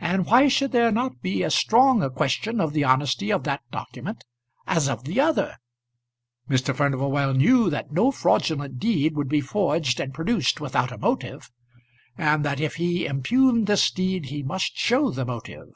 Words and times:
And 0.00 0.24
why 0.24 0.48
should 0.48 0.72
there 0.72 0.90
not 0.90 1.20
be 1.20 1.44
as 1.44 1.54
strong 1.54 2.02
a 2.02 2.08
question 2.08 2.62
of 2.62 2.72
the 2.72 2.84
honesty 2.84 3.30
of 3.30 3.44
that 3.44 3.60
document 3.70 4.24
as 4.66 4.88
of 4.88 5.04
the 5.04 5.20
other? 5.20 5.58
Mr. 6.48 6.74
Furnival 6.74 7.10
well 7.10 7.34
knew 7.34 7.68
that 7.68 7.92
no 7.92 8.10
fraudulent 8.10 8.78
deed 8.78 9.14
would 9.14 9.28
be 9.28 9.42
forged 9.42 10.00
and 10.00 10.14
produced 10.14 10.62
without 10.62 10.92
a 10.92 10.96
motive; 10.96 11.50
and 12.16 12.42
that 12.42 12.58
if 12.58 12.76
he 12.76 13.04
impugned 13.04 13.66
this 13.66 13.90
deed 13.90 14.28
he 14.30 14.42
must 14.42 14.78
show 14.78 15.10
the 15.10 15.26
motive. 15.26 15.72